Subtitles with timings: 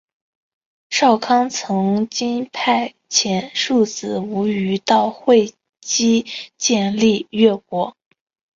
[0.89, 6.25] 少康曾经派遣庶子无余到会稽
[6.57, 7.95] 建立越国。